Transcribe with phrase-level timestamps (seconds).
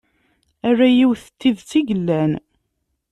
[0.67, 2.31] Ala yiwet n tidet i yellan.